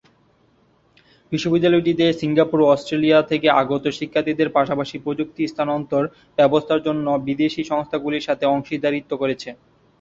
[1.31, 6.03] বিশ্ববিদ্যালয়টিতে Singapore ও Australia থেকে আগত শিক্ষার্থীদের পাশাপাশি প্রযুক্তি স্থানান্তর
[6.37, 9.49] ব্যবস্থার জন্য বিদেশী সংস্থাগুলির সাথে অংশীদারিত্ব করেছে।